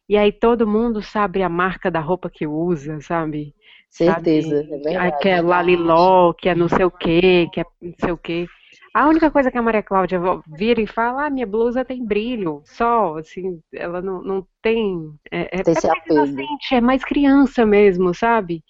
E 0.09 0.17
aí 0.17 0.31
todo 0.31 0.67
mundo 0.67 1.03
sabe 1.03 1.43
a 1.43 1.47
marca 1.47 1.91
da 1.91 1.99
roupa 1.99 2.31
que 2.31 2.47
usa, 2.47 2.99
sabe? 2.99 3.53
Certeza, 3.91 4.63
sabe? 4.63 4.73
é 4.73 4.77
verdade. 4.77 5.21
Que 5.21 5.29
é 5.29 5.41
Laliló, 5.41 6.33
que 6.33 6.49
é 6.49 6.55
não 6.55 6.67
sei 6.67 6.83
o 6.83 6.91
quê, 6.91 7.47
que 7.53 7.61
é 7.61 7.65
não 7.79 7.93
sei 7.99 8.11
o 8.11 8.17
quê. 8.17 8.47
A 8.91 9.07
única 9.07 9.29
coisa 9.29 9.51
que 9.51 9.57
a 9.57 9.61
Maria 9.61 9.83
Cláudia 9.83 10.19
vira 10.47 10.81
e 10.81 10.87
fala, 10.87 11.27
ah, 11.27 11.29
minha 11.29 11.45
blusa 11.45 11.85
tem 11.85 12.03
brilho, 12.03 12.63
só, 12.65 13.19
assim, 13.19 13.61
ela 13.71 14.01
não, 14.01 14.23
não 14.23 14.47
tem. 14.63 15.13
É, 15.31 15.59
é, 15.59 15.63
tem 15.63 15.75
é 15.75 15.87
mais 15.87 16.05
inocente, 16.07 16.75
é 16.75 16.81
mais 16.81 17.03
criança 17.03 17.65
mesmo, 17.65 18.13
sabe? 18.13 18.63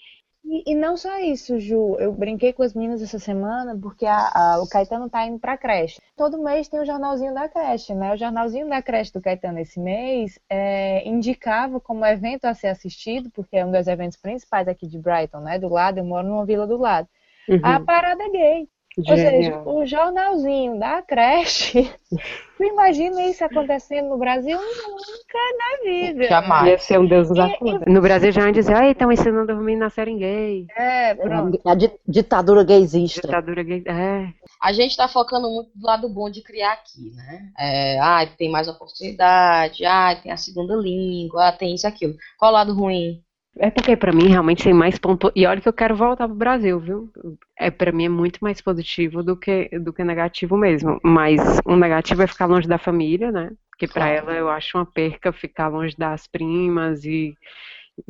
E, 0.51 0.71
e, 0.71 0.75
não 0.75 0.97
só 0.97 1.19
isso, 1.19 1.59
Ju. 1.59 1.95
Eu 1.99 2.11
brinquei 2.11 2.51
com 2.51 2.63
as 2.63 2.73
meninas 2.73 3.03
essa 3.03 3.19
semana 3.19 3.77
porque 3.79 4.03
a, 4.03 4.31
a, 4.33 4.63
o 4.63 4.67
Caetano 4.67 5.07
tá 5.07 5.23
indo 5.23 5.37
pra 5.37 5.55
creche. 5.55 6.01
Todo 6.17 6.41
mês 6.41 6.67
tem 6.67 6.79
o 6.79 6.85
jornalzinho 6.85 7.35
da 7.35 7.47
creche, 7.47 7.93
né? 7.93 8.11
O 8.13 8.17
jornalzinho 8.17 8.67
da 8.67 8.81
creche 8.81 9.13
do 9.13 9.21
Caetano 9.21 9.59
esse 9.59 9.79
mês 9.79 10.39
é, 10.49 11.07
indicava 11.07 11.79
como 11.79 12.03
evento 12.03 12.45
a 12.45 12.55
ser 12.55 12.69
assistido, 12.69 13.29
porque 13.29 13.57
é 13.57 13.65
um 13.65 13.71
dos 13.71 13.85
eventos 13.85 14.17
principais 14.17 14.67
aqui 14.67 14.87
de 14.87 14.97
Brighton, 14.97 15.41
né? 15.41 15.59
Do 15.59 15.69
lado, 15.69 15.99
eu 15.99 16.03
moro 16.03 16.27
numa 16.27 16.45
vila 16.47 16.65
do 16.65 16.77
lado. 16.77 17.07
Uhum. 17.47 17.59
A 17.61 17.79
parada 17.79 18.27
gay. 18.31 18.67
Ou 18.97 19.05
seja, 19.05 19.61
o 19.65 19.85
jornalzinho 19.85 20.79
da 20.79 21.01
creche. 21.01 21.89
Tu 22.59 22.65
imagina 22.65 23.21
isso 23.23 23.41
acontecendo 23.45 24.09
no 24.09 24.17
Brasil? 24.17 24.59
Nunca 24.59 25.39
na 25.57 25.89
vida. 25.89 26.23
Jamais. 26.25 26.67
Ia 26.67 26.77
ser 26.77 26.99
um 26.99 27.07
Deus 27.07 27.29
nos 27.29 27.39
acuda. 27.39 27.85
No 27.87 28.01
Brasil 28.01 28.33
já 28.33 28.51
dizer, 28.51 28.73
ai, 28.73 28.91
estão 28.91 29.09
ensinando 29.09 29.49
a 29.49 29.55
dormir 29.55 29.77
na 29.77 29.89
série 29.89 30.13
gay. 30.17 30.67
É, 30.75 31.15
pronto. 31.15 31.57
A 31.65 31.73
ditadura 32.05 32.65
gaysista. 32.65 33.21
Ditadura 33.21 33.63
gay, 33.63 33.81
é. 33.87 34.33
A 34.61 34.73
gente 34.73 34.97
tá 34.97 35.07
focando 35.07 35.49
muito 35.49 35.71
do 35.73 35.87
lado 35.87 36.09
bom 36.09 36.29
de 36.29 36.41
criar 36.41 36.73
aqui, 36.73 37.11
né? 37.15 37.49
É, 37.57 37.97
ah, 38.01 38.27
tem 38.37 38.51
mais 38.51 38.67
oportunidade, 38.67 39.85
ah, 39.85 40.19
tem 40.21 40.29
a 40.29 40.35
segunda 40.35 40.75
língua, 40.75 41.47
ah, 41.47 41.51
tem 41.53 41.73
isso 41.73 41.87
aquilo. 41.87 42.15
Qual 42.37 42.51
o 42.51 42.55
lado 42.55 42.73
ruim? 42.73 43.23
É 43.61 43.69
porque 43.69 43.97
para 43.97 44.13
mim 44.13 44.29
realmente 44.29 44.63
tem 44.63 44.73
mais 44.73 44.97
ponto. 44.97 45.31
E 45.35 45.45
olha 45.45 45.59
que 45.59 45.67
eu 45.67 45.73
quero 45.73 45.95
voltar 45.95 46.27
pro 46.27 46.35
Brasil, 46.35 46.79
viu? 46.79 47.11
É 47.57 47.69
para 47.69 47.91
mim 47.91 48.05
é 48.05 48.09
muito 48.09 48.39
mais 48.41 48.61
positivo 48.61 49.21
do 49.21 49.35
que 49.35 49.67
do 49.79 49.91
que 49.91 50.03
negativo 50.03 50.57
mesmo. 50.57 50.97
Mas 51.03 51.41
o 51.65 51.75
negativo 51.75 52.21
é 52.21 52.27
ficar 52.27 52.45
longe 52.45 52.67
da 52.67 52.77
família, 52.77 53.31
né? 53.31 53.51
Porque 53.69 53.87
para 53.87 54.07
ela 54.07 54.33
eu 54.33 54.49
acho 54.49 54.77
uma 54.77 54.85
perca 54.85 55.33
ficar 55.33 55.67
longe 55.67 55.95
das 55.97 56.25
primas 56.25 57.03
e 57.03 57.35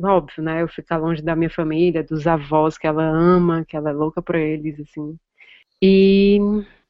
óbvio, 0.00 0.42
né? 0.42 0.62
Eu 0.62 0.68
ficar 0.68 0.98
longe 0.98 1.20
da 1.22 1.34
minha 1.34 1.50
família, 1.50 2.04
dos 2.04 2.26
avós 2.26 2.78
que 2.78 2.86
ela 2.86 3.02
ama, 3.02 3.64
que 3.64 3.76
ela 3.76 3.90
é 3.90 3.92
louca 3.92 4.22
por 4.22 4.36
eles, 4.36 4.78
assim. 4.80 5.16
E 5.82 6.38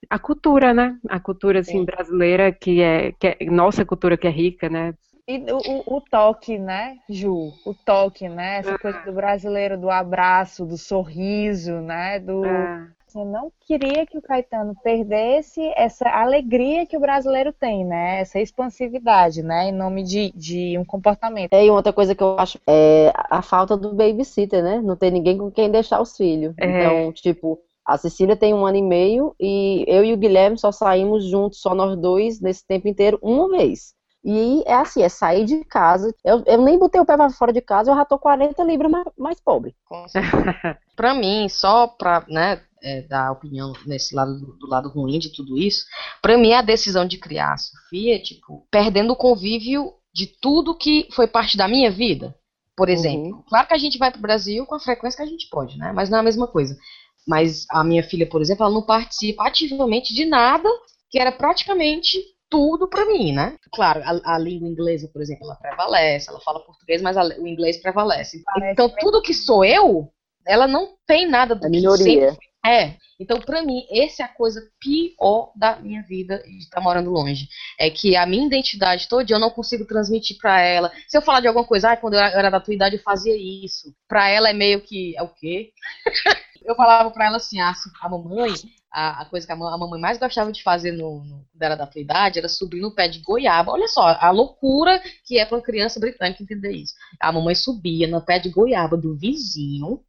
a 0.08 0.18
cultura, 0.18 0.74
né? 0.74 0.98
A 1.08 1.18
cultura 1.20 1.60
assim 1.60 1.84
brasileira 1.84 2.52
que 2.52 2.82
é, 2.82 3.12
que 3.12 3.26
é 3.26 3.44
nossa 3.46 3.84
cultura 3.86 4.16
que 4.18 4.26
é 4.26 4.30
rica, 4.30 4.68
né? 4.68 4.94
E 5.26 5.38
o, 5.52 5.96
o, 5.96 6.00
toque, 6.00 6.58
né, 6.58 6.98
Ju? 7.08 7.52
O 7.64 7.74
toque, 7.74 8.28
né? 8.28 8.58
Essa 8.58 8.78
coisa 8.78 9.00
do 9.00 9.12
brasileiro, 9.12 9.78
do 9.78 9.90
abraço, 9.90 10.64
do 10.64 10.76
sorriso, 10.76 11.72
né? 11.80 12.18
Do... 12.18 12.44
É. 12.44 12.88
Eu 13.14 13.24
não 13.24 13.50
queria 13.66 14.06
que 14.06 14.16
o 14.16 14.22
Caetano 14.22 14.72
perdesse 14.84 15.60
essa 15.76 16.08
alegria 16.08 16.86
que 16.86 16.96
o 16.96 17.00
brasileiro 17.00 17.52
tem, 17.52 17.84
né? 17.84 18.20
Essa 18.20 18.38
expansividade, 18.38 19.42
né? 19.42 19.68
Em 19.68 19.72
nome 19.72 20.04
de, 20.04 20.30
de 20.32 20.78
um 20.78 20.84
comportamento. 20.84 21.52
É, 21.52 21.64
e 21.64 21.70
outra 21.70 21.92
coisa 21.92 22.14
que 22.14 22.22
eu 22.22 22.38
acho 22.38 22.60
é 22.68 23.12
a 23.14 23.42
falta 23.42 23.76
do 23.76 23.94
babysitter, 23.94 24.62
né? 24.62 24.80
Não 24.80 24.94
tem 24.94 25.10
ninguém 25.10 25.36
com 25.36 25.50
quem 25.50 25.70
deixar 25.70 26.00
os 26.00 26.16
filhos. 26.16 26.54
É. 26.56 26.66
Então, 26.66 27.12
tipo, 27.12 27.58
a 27.84 27.96
Cecília 27.96 28.36
tem 28.36 28.54
um 28.54 28.64
ano 28.64 28.76
e 28.76 28.82
meio 28.82 29.34
e 29.40 29.84
eu 29.88 30.04
e 30.04 30.12
o 30.12 30.16
Guilherme 30.16 30.56
só 30.56 30.70
saímos 30.70 31.24
juntos, 31.24 31.60
só 31.60 31.74
nós 31.74 31.96
dois, 31.96 32.40
nesse 32.40 32.64
tempo 32.64 32.86
inteiro, 32.86 33.18
uma 33.20 33.48
vez. 33.48 33.94
E 34.22 34.62
é 34.66 34.74
assim, 34.74 35.02
é 35.02 35.08
sair 35.08 35.46
de 35.46 35.64
casa. 35.64 36.14
Eu, 36.24 36.42
eu 36.46 36.62
nem 36.62 36.78
botei 36.78 37.00
o 37.00 37.06
pé 37.06 37.16
pra 37.16 37.30
fora 37.30 37.52
de 37.52 37.60
casa, 37.60 37.90
eu 37.90 37.96
já 37.96 38.04
tô 38.04 38.18
40 38.18 38.62
libras 38.64 38.90
mais, 38.90 39.06
mais 39.16 39.40
pobre. 39.40 39.74
pra 40.94 41.14
mim, 41.14 41.48
só 41.48 41.86
pra 41.86 42.24
né, 42.28 42.62
é, 42.82 43.02
dar 43.02 43.32
opinião 43.32 43.72
nesse 43.86 44.14
lado 44.14 44.38
do, 44.38 44.58
do, 44.58 44.66
lado 44.66 44.90
ruim 44.90 45.18
de 45.18 45.32
tudo 45.32 45.56
isso, 45.56 45.84
pra 46.20 46.36
mim 46.36 46.52
a 46.52 46.62
decisão 46.62 47.06
de 47.06 47.18
criar 47.18 47.54
a 47.54 47.58
Sofia, 47.58 48.22
tipo, 48.22 48.66
perdendo 48.70 49.12
o 49.12 49.16
convívio 49.16 49.92
de 50.12 50.26
tudo 50.26 50.76
que 50.76 51.08
foi 51.12 51.26
parte 51.26 51.56
da 51.56 51.66
minha 51.66 51.90
vida. 51.90 52.34
Por 52.76 52.88
uhum. 52.88 52.94
exemplo, 52.94 53.36
uhum. 53.36 53.44
claro 53.48 53.68
que 53.68 53.74
a 53.74 53.78
gente 53.78 53.98
vai 53.98 54.10
pro 54.10 54.20
Brasil 54.20 54.66
com 54.66 54.74
a 54.74 54.80
frequência 54.80 55.16
que 55.16 55.22
a 55.22 55.30
gente 55.30 55.48
pode, 55.50 55.78
né? 55.78 55.92
Mas 55.92 56.10
não 56.10 56.18
é 56.18 56.20
a 56.20 56.24
mesma 56.24 56.46
coisa. 56.46 56.76
Mas 57.26 57.66
a 57.70 57.84
minha 57.84 58.02
filha, 58.02 58.26
por 58.26 58.40
exemplo, 58.40 58.64
ela 58.64 58.74
não 58.74 58.82
participa 58.82 59.46
ativamente 59.46 60.14
de 60.14 60.24
nada 60.24 60.68
que 61.10 61.18
era 61.18 61.32
praticamente 61.32 62.18
tudo 62.50 62.88
para 62.88 63.07
mim, 63.07 63.33
né? 63.33 63.57
Claro, 63.73 64.02
a, 64.04 64.35
a, 64.35 64.38
língua 64.38 64.69
inglesa, 64.69 65.09
por 65.12 65.23
exemplo, 65.23 65.45
ela 65.45 65.54
prevalece, 65.54 66.28
ela 66.28 66.40
fala 66.40 66.61
português, 66.61 67.00
mas 67.00 67.16
a, 67.16 67.23
o 67.38 67.47
inglês 67.47 67.80
prevalece. 67.80 68.42
Parece 68.45 68.73
então, 68.73 68.88
tudo 68.99 69.23
que 69.23 69.33
sou 69.33 69.64
eu, 69.64 70.12
ela 70.47 70.66
não 70.66 70.97
tem 71.07 71.28
nada 71.28 71.54
do 71.54 71.66
a 71.66 71.71
que 71.71 71.76
minoria. 71.76 72.37
É. 72.64 72.97
Então, 73.19 73.38
para 73.38 73.62
mim, 73.62 73.87
essa 73.90 74.23
é 74.23 74.26
a 74.26 74.28
coisa 74.28 74.62
pior 74.78 75.52
da 75.54 75.76
minha 75.76 76.02
vida 76.02 76.42
de 76.42 76.59
estar 76.59 76.80
morando 76.80 77.11
longe. 77.11 77.49
É 77.78 77.90
que 77.90 78.16
a 78.16 78.26
minha 78.26 78.47
identidade 78.47 79.09
toda 79.09 79.30
eu 79.30 79.38
não 79.38 79.50
consigo 79.50 79.87
transmitir 79.87 80.37
para 80.38 80.61
ela. 80.61 80.92
Se 81.07 81.16
eu 81.16 81.23
falar 81.23 81.40
de 81.40 81.47
alguma 81.47 81.66
coisa, 81.66 81.92
ah, 81.92 81.97
quando 81.97 82.14
eu 82.14 82.21
era 82.21 82.50
da 82.50 82.61
tua 82.61 82.75
idade 82.75 82.97
eu 82.97 83.02
fazia 83.02 83.35
isso. 83.37 83.95
Para 84.09 84.28
ela 84.28 84.50
é 84.50 84.52
meio 84.52 84.80
que, 84.80 85.16
é 85.16 85.23
o 85.23 85.28
quê? 85.28 85.71
eu 86.64 86.75
falava 86.75 87.11
para 87.11 87.26
ela 87.26 87.37
assim, 87.37 87.61
ah, 87.61 87.73
a 88.02 88.09
mamãe, 88.09 88.52
a, 88.92 89.23
a 89.23 89.25
coisa 89.25 89.47
que 89.47 89.52
a, 89.52 89.56
a, 89.56 89.78
mamãe 89.78 90.00
mais 90.00 90.18
gostava 90.18 90.50
de 90.50 90.62
fazer 90.62 90.92
no, 90.92 91.25
no, 91.25 91.44
dela 91.54 91.76
da 91.76 91.87
tua 91.87 92.00
idade 92.00 92.38
era 92.38 92.49
subir 92.49 92.80
no 92.80 92.94
pé 92.94 93.09
de 93.09 93.20
goiaba. 93.20 93.73
Olha 93.73 93.88
só, 93.88 94.16
a 94.20 94.30
loucura 94.30 95.00
que 95.25 95.38
é 95.38 95.44
para 95.44 95.59
uma 95.59 95.62
criança 95.62 96.00
britânica 96.00 96.42
entender 96.42 96.73
isso. 96.73 96.94
A 97.20 97.32
mamãe 97.32 97.54
subia 97.54 98.09
no 98.09 98.25
pé 98.25 98.38
de 98.38 98.50
goiaba 98.50 98.97
do 98.97 99.16
vizinho 99.16 100.02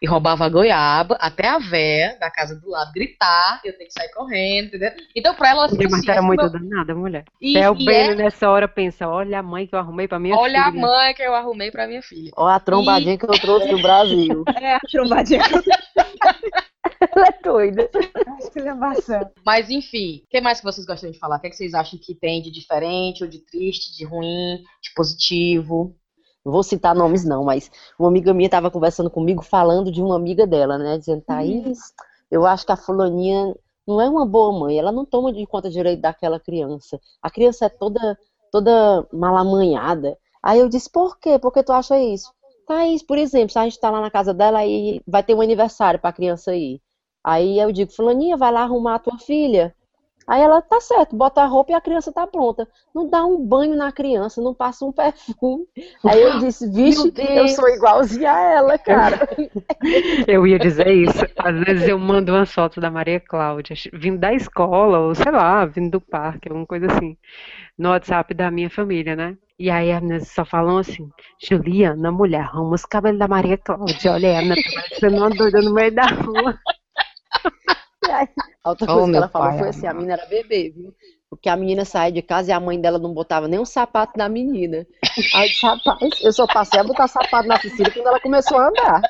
e 0.00 0.06
roubava 0.06 0.44
a 0.44 0.48
goiaba 0.48 1.16
até 1.20 1.48
a 1.48 1.58
véia 1.58 2.16
da 2.20 2.30
casa 2.30 2.54
do 2.54 2.70
lado 2.70 2.92
gritar, 2.92 3.60
eu 3.64 3.76
tenho 3.76 3.88
que 3.88 3.92
sair 3.92 4.10
correndo, 4.12 4.68
entendeu? 4.68 4.92
Então 5.14 5.34
pra 5.34 5.50
ela 5.50 5.66
assim, 5.66 5.76
Mas 5.90 6.06
era 6.06 6.22
muito 6.22 6.40
meu... 6.40 6.50
danada, 6.50 6.94
mulher. 6.94 7.24
E, 7.40 7.56
Até 7.56 7.70
o 7.70 7.74
Breno 7.74 8.12
é... 8.12 8.24
nessa 8.24 8.48
hora 8.48 8.68
pensa, 8.68 9.08
olha 9.08 9.40
a 9.40 9.42
mãe 9.42 9.66
que 9.66 9.74
eu 9.74 9.78
arrumei 9.78 10.06
pra 10.06 10.18
minha 10.18 10.36
olha 10.36 10.50
filha. 10.50 10.60
Olha 10.60 10.68
a 10.68 10.88
mãe 10.88 11.14
que 11.14 11.22
eu 11.22 11.34
arrumei 11.34 11.70
pra 11.70 11.86
minha 11.86 12.02
filha. 12.02 12.30
Olha 12.36 12.56
a 12.56 12.60
trombadinha 12.60 13.14
e... 13.14 13.18
que 13.18 13.24
eu 13.24 13.40
trouxe 13.40 13.68
do 13.68 13.82
Brasil. 13.82 14.44
É, 14.58 14.74
a 14.74 14.80
trombadinha 14.80 15.40
que 15.42 15.54
eu 15.54 15.62
Ela 17.18 17.28
é 17.28 17.42
doida. 17.42 17.90
Mas 19.44 19.68
enfim, 19.68 20.22
o 20.24 20.28
que 20.28 20.40
mais 20.40 20.60
que 20.60 20.64
vocês 20.64 20.86
gostam 20.86 21.10
de 21.10 21.18
falar? 21.18 21.36
O 21.36 21.40
que, 21.40 21.48
é 21.48 21.50
que 21.50 21.56
vocês 21.56 21.74
acham 21.74 21.98
que 21.98 22.14
tem 22.14 22.40
de 22.40 22.50
diferente, 22.50 23.24
ou 23.24 23.28
de 23.28 23.40
triste, 23.40 23.96
de 23.96 24.04
ruim, 24.04 24.62
de 24.80 24.94
positivo? 24.94 25.96
Não 26.44 26.52
vou 26.52 26.62
citar 26.62 26.94
nomes 26.94 27.24
não, 27.24 27.44
mas 27.44 27.70
uma 27.98 28.08
amiga 28.08 28.32
minha 28.32 28.46
estava 28.46 28.70
conversando 28.70 29.10
comigo 29.10 29.42
falando 29.42 29.90
de 29.90 30.00
uma 30.00 30.16
amiga 30.16 30.46
dela, 30.46 30.78
né? 30.78 30.96
Dizendo, 30.96 31.22
Thaís, 31.22 31.92
eu 32.30 32.46
acho 32.46 32.64
que 32.64 32.72
a 32.72 32.76
fulaninha 32.76 33.54
não 33.86 34.00
é 34.00 34.08
uma 34.08 34.24
boa 34.24 34.56
mãe, 34.58 34.78
ela 34.78 34.92
não 34.92 35.04
toma 35.04 35.32
de 35.32 35.44
conta 35.46 35.68
direito 35.68 36.00
daquela 36.00 36.38
criança. 36.38 37.00
A 37.20 37.30
criança 37.30 37.66
é 37.66 37.68
toda, 37.68 38.18
toda 38.52 39.06
malamanhada. 39.12 40.16
Aí 40.42 40.60
eu 40.60 40.68
disse, 40.68 40.88
por 40.88 41.18
quê? 41.18 41.38
Por 41.38 41.52
que 41.52 41.62
tu 41.62 41.72
acha 41.72 41.98
isso? 41.98 42.32
Thaís, 42.66 43.02
por 43.02 43.18
exemplo, 43.18 43.50
se 43.50 43.58
a 43.58 43.64
gente 43.64 43.72
está 43.72 43.90
lá 43.90 44.00
na 44.00 44.10
casa 44.10 44.32
dela 44.32 44.64
e 44.64 45.02
vai 45.06 45.22
ter 45.22 45.34
um 45.34 45.40
aniversário 45.40 45.98
para 45.98 46.10
a 46.10 46.12
criança 46.12 46.54
ir. 46.54 46.80
Aí 47.22 47.58
eu 47.58 47.72
digo, 47.72 47.92
fulaninha, 47.92 48.36
vai 48.36 48.52
lá 48.52 48.62
arrumar 48.62 48.96
a 48.96 48.98
tua 48.98 49.18
filha. 49.18 49.74
Aí 50.28 50.42
ela, 50.42 50.60
tá 50.60 50.78
certo, 50.78 51.16
bota 51.16 51.40
a 51.40 51.46
roupa 51.46 51.72
e 51.72 51.74
a 51.74 51.80
criança 51.80 52.12
tá 52.12 52.26
pronta. 52.26 52.68
Não 52.94 53.08
dá 53.08 53.24
um 53.24 53.42
banho 53.42 53.74
na 53.74 53.90
criança, 53.90 54.42
não 54.42 54.52
passa 54.52 54.84
um 54.84 54.92
perfume. 54.92 55.66
Aí 56.04 56.20
eu 56.20 56.38
disse, 56.38 56.68
vixe, 56.70 57.10
eu 57.16 57.48
sou 57.48 57.66
igualzinha 57.66 58.30
a 58.30 58.40
ela, 58.40 58.78
cara. 58.78 59.26
Eu 60.26 60.46
ia 60.46 60.58
dizer 60.58 60.88
isso. 60.88 61.24
Às 61.38 61.60
vezes 61.60 61.88
eu 61.88 61.98
mando 61.98 62.32
uma 62.32 62.44
foto 62.44 62.80
da 62.80 62.90
Maria 62.90 63.20
Cláudia, 63.20 63.74
vindo 63.92 64.18
da 64.18 64.34
escola, 64.34 64.98
ou 64.98 65.14
sei 65.14 65.30
lá, 65.30 65.64
vindo 65.64 65.92
do 65.92 66.00
parque, 66.00 66.48
alguma 66.48 66.66
coisa 66.66 66.86
assim, 66.86 67.16
no 67.78 67.90
WhatsApp 67.90 68.34
da 68.34 68.50
minha 68.50 68.68
família, 68.68 69.16
né? 69.16 69.36
E 69.58 69.70
aí 69.70 69.90
as 69.90 70.02
meninas 70.02 70.28
só 70.28 70.44
falam 70.44 70.78
assim, 70.78 71.08
Juliana, 71.40 72.12
mulher, 72.12 72.42
arruma 72.42 72.74
os 72.74 72.84
cabelos 72.84 73.18
da 73.18 73.26
Maria 73.28 73.56
Cláudia, 73.56 74.12
olha, 74.12 74.26
ela 74.28 74.54
tá 74.54 74.70
parecendo 74.74 75.16
uma 75.16 75.30
doida 75.30 75.62
no 75.62 75.72
meio 75.72 75.94
da 75.94 76.06
rua. 76.06 76.58
A 78.64 78.70
outra 78.70 78.86
coisa 78.86 79.02
oh, 79.02 79.10
que 79.10 79.16
ela 79.16 79.28
falou 79.28 79.58
foi 79.58 79.68
assim, 79.68 79.86
a 79.86 79.94
menina 79.94 80.14
era 80.14 80.26
bebê, 80.26 80.70
viu? 80.70 80.94
Porque 81.30 81.48
a 81.48 81.56
menina 81.56 81.84
saía 81.84 82.12
de 82.12 82.22
casa 82.22 82.50
e 82.50 82.52
a 82.52 82.60
mãe 82.60 82.80
dela 82.80 82.98
não 82.98 83.12
botava 83.12 83.46
nem 83.46 83.60
um 83.60 83.64
sapato 83.64 84.12
na 84.16 84.28
menina. 84.28 84.86
Aí 85.34 85.46
eu 85.46 85.48
disse, 85.48 85.66
rapaz, 85.66 86.20
eu 86.22 86.32
só 86.32 86.46
passei 86.46 86.80
a 86.80 86.84
botar 86.84 87.06
sapato 87.06 87.46
na 87.46 87.60
Cecília 87.60 87.92
quando 87.92 88.06
ela 88.06 88.20
começou 88.20 88.58
a 88.58 88.68
andar. 88.68 89.02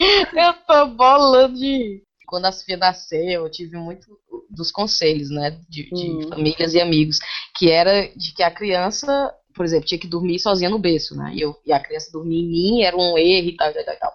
Eu 0.00 0.52
tô 0.66 0.86
bolando 0.88 1.54
de... 1.54 2.02
Quando 2.26 2.46
a 2.46 2.52
Sofia 2.52 2.76
nasceu, 2.76 3.44
eu 3.44 3.50
tive 3.50 3.76
muito 3.76 4.06
dos 4.48 4.70
conselhos, 4.70 5.30
né, 5.30 5.58
de, 5.68 5.88
de 5.90 6.10
hum. 6.10 6.28
famílias 6.28 6.74
e 6.74 6.80
amigos, 6.80 7.18
que 7.56 7.70
era 7.70 8.08
de 8.16 8.34
que 8.34 8.42
a 8.42 8.50
criança 8.50 9.32
por 9.54 9.64
exemplo, 9.64 9.86
tinha 9.86 9.98
que 9.98 10.06
dormir 10.06 10.38
sozinha 10.38 10.70
no 10.70 10.78
berço, 10.78 11.16
né? 11.16 11.32
E, 11.34 11.40
eu, 11.40 11.54
e 11.64 11.72
a 11.72 11.80
criança 11.80 12.10
dormir 12.10 12.40
em 12.40 12.48
mim 12.48 12.82
era 12.82 12.96
um 12.96 13.18
erro 13.18 13.48
e 13.48 13.56
tal, 13.56 13.70
e 13.70 13.84
tal, 13.84 13.94
e 13.94 13.98
tal. 13.98 14.14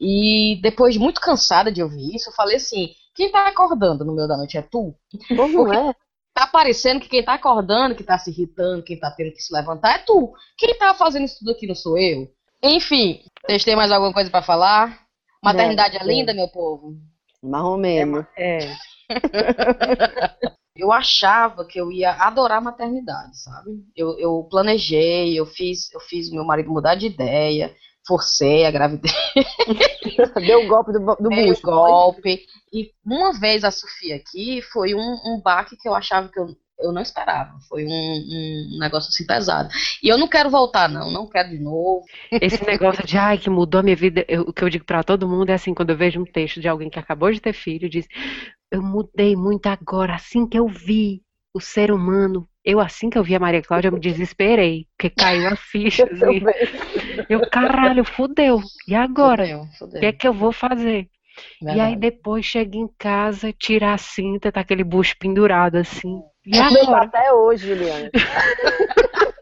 E 0.00 0.60
depois, 0.62 0.94
de 0.94 1.00
muito 1.00 1.20
cansada 1.20 1.72
de 1.72 1.82
ouvir 1.82 2.14
isso, 2.14 2.28
eu 2.28 2.34
falei 2.34 2.56
assim: 2.56 2.90
quem 3.14 3.30
tá 3.30 3.46
acordando 3.46 4.04
no 4.04 4.14
meio 4.14 4.28
da 4.28 4.36
noite 4.36 4.58
é 4.58 4.62
tu? 4.62 4.94
Como 5.36 5.72
é? 5.72 5.94
Tá 6.34 6.48
parecendo 6.48 7.00
que 7.00 7.08
quem 7.08 7.24
tá 7.24 7.34
acordando, 7.34 7.94
que 7.94 8.02
tá 8.02 8.18
se 8.18 8.30
irritando, 8.30 8.82
quem 8.82 8.98
tá 8.98 9.10
tendo 9.10 9.32
que 9.32 9.40
se 9.40 9.54
levantar 9.54 9.94
é 9.94 9.98
tu. 9.98 10.32
Quem 10.58 10.76
tá 10.76 10.92
fazendo 10.92 11.24
isso 11.24 11.38
tudo 11.38 11.52
aqui 11.52 11.66
não 11.66 11.76
sou 11.76 11.96
eu. 11.96 12.28
Enfim, 12.60 13.22
vocês 13.46 13.62
têm 13.62 13.76
mais 13.76 13.92
alguma 13.92 14.12
coisa 14.12 14.28
para 14.28 14.42
falar? 14.42 15.06
Maternidade 15.42 15.96
é, 15.96 16.00
é 16.00 16.04
linda, 16.04 16.34
meu 16.34 16.48
povo? 16.48 16.96
Marromeno. 17.40 18.26
É, 18.36 18.64
é. 18.64 18.76
eu 20.76 20.90
achava 20.90 21.64
que 21.64 21.80
eu 21.80 21.92
ia 21.92 22.12
adorar 22.12 22.58
a 22.58 22.62
maternidade, 22.62 23.38
sabe? 23.38 23.70
Eu, 23.94 24.18
eu 24.18 24.42
planejei, 24.50 25.38
eu 25.38 25.46
fiz, 25.46 25.92
eu 25.92 26.00
fiz 26.00 26.30
meu 26.30 26.44
marido 26.44 26.70
mudar 26.70 26.96
de 26.96 27.06
ideia, 27.06 27.72
forcei 28.06 28.64
a 28.64 28.70
gravidez. 28.70 29.14
Deu 30.46 30.64
o 30.64 30.68
golpe 30.68 30.92
do, 30.92 30.98
do 30.98 31.28
Dei 31.28 31.50
o 31.50 31.60
golpe. 31.60 32.46
E 32.72 32.90
uma 33.04 33.32
vez 33.32 33.64
a 33.64 33.70
Sofia 33.70 34.16
aqui 34.16 34.60
foi 34.72 34.94
um, 34.94 35.20
um 35.24 35.40
baque 35.42 35.76
que 35.76 35.88
eu 35.88 35.94
achava 35.94 36.28
que 36.28 36.38
eu, 36.38 36.54
eu 36.78 36.92
não 36.92 37.00
esperava. 37.00 37.56
Foi 37.68 37.84
um, 37.84 37.88
um, 37.88 38.78
negócio 38.78 39.08
assim 39.08 39.26
pesado. 39.26 39.68
E 40.02 40.08
eu 40.08 40.18
não 40.18 40.28
quero 40.28 40.50
voltar, 40.50 40.88
não. 40.88 41.10
Não 41.10 41.26
quero 41.28 41.50
de 41.50 41.58
novo. 41.58 42.04
Esse 42.30 42.64
negócio 42.66 43.06
de, 43.06 43.16
ai, 43.16 43.38
que 43.38 43.48
mudou 43.48 43.80
a 43.80 43.82
minha 43.82 43.96
vida. 43.96 44.24
Eu, 44.28 44.42
o 44.42 44.52
que 44.52 44.62
eu 44.62 44.68
digo 44.68 44.84
para 44.84 45.02
todo 45.02 45.28
mundo 45.28 45.50
é 45.50 45.54
assim, 45.54 45.72
quando 45.72 45.90
eu 45.90 45.96
vejo 45.96 46.20
um 46.20 46.26
texto 46.26 46.60
de 46.60 46.68
alguém 46.68 46.90
que 46.90 46.98
acabou 46.98 47.32
de 47.32 47.40
ter 47.40 47.52
filho, 47.52 47.88
diz, 47.88 48.06
eu 48.70 48.82
mudei 48.82 49.36
muito 49.36 49.66
agora, 49.66 50.14
assim 50.14 50.46
que 50.46 50.58
eu 50.58 50.66
vi 50.66 51.22
o 51.54 51.60
ser 51.60 51.90
humano. 51.92 52.48
Eu, 52.64 52.80
assim 52.80 53.10
que 53.10 53.18
eu 53.18 53.22
vi 53.22 53.34
a 53.34 53.38
Maria 53.38 53.60
Cláudia, 53.60 53.88
eu 53.88 53.92
me 53.92 54.00
desesperei, 54.00 54.86
porque 54.96 55.10
caiu 55.10 55.48
a 55.48 55.56
ficha. 55.56 56.04
Assim. 56.04 56.42
Eu, 57.28 57.48
caralho, 57.50 58.04
fudeu. 58.04 58.60
E 58.88 58.94
agora? 58.94 59.44
O 59.82 60.00
que 60.00 60.06
é 60.06 60.12
que 60.12 60.26
eu 60.26 60.32
vou 60.32 60.50
fazer? 60.50 61.06
Verdade. 61.60 61.78
E 61.78 61.80
aí 61.82 61.96
depois 61.96 62.46
chega 62.46 62.78
em 62.78 62.88
casa, 62.98 63.52
tira 63.52 63.92
a 63.92 63.98
cinta, 63.98 64.50
tá 64.50 64.60
aquele 64.60 64.84
bucho 64.84 65.14
pendurado 65.18 65.76
assim. 65.76 66.22
E 66.46 66.58
agora? 66.58 67.04
Até 67.04 67.32
hoje, 67.32 67.68
Juliana. 67.68 68.10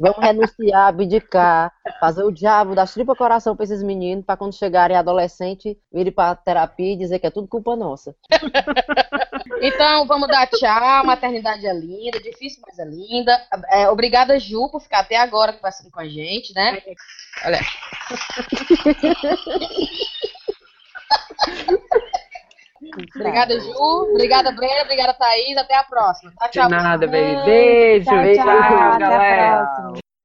Vamos 0.00 0.18
renunciar, 0.20 0.88
abdicar, 0.88 1.72
fazer 1.98 2.22
o 2.22 2.30
diabo 2.30 2.76
dar 2.76 2.86
tripa 2.86 3.16
coração 3.16 3.56
para 3.56 3.64
esses 3.64 3.82
meninos, 3.82 4.24
para 4.24 4.36
quando 4.36 4.54
chegarem 4.54 4.96
adolescente, 4.96 5.76
virem 5.92 6.12
para 6.12 6.36
terapia 6.36 6.92
e 6.92 6.96
dizer 6.96 7.18
que 7.18 7.26
é 7.26 7.30
tudo 7.30 7.48
culpa 7.48 7.74
nossa. 7.74 8.14
Então, 9.60 10.06
vamos 10.06 10.28
dar 10.28 10.46
tchau. 10.46 11.04
Maternidade 11.04 11.66
é 11.66 11.72
linda, 11.72 12.20
difícil, 12.20 12.62
mas 12.66 12.78
é 12.78 12.84
linda. 12.84 13.40
É, 13.70 13.88
obrigada, 13.88 14.38
Ju, 14.38 14.68
por 14.70 14.80
ficar 14.80 15.00
até 15.00 15.16
agora 15.16 15.52
conversando 15.52 15.90
com 15.90 16.00
a 16.00 16.08
gente, 16.08 16.54
né? 16.54 16.80
Olha. 17.44 17.60
Obrigada, 23.16 23.58
Ju. 23.60 23.72
Obrigada, 24.12 24.52
Brenda. 24.52 24.82
Obrigada, 24.82 25.14
Thaís. 25.14 25.56
Até 25.56 25.76
a 25.76 25.84
próxima. 25.84 26.32
Tchau, 26.38 26.50
tchau. 26.50 26.68
De 26.68 26.74
nada, 26.76 27.06
baby. 27.06 27.44
Beijo. 27.44 28.04
Tchau, 28.04 28.24
tchau, 28.24 28.34
tchau 28.34 28.98
galera. 28.98 30.07